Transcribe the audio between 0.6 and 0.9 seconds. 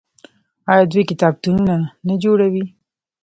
آیا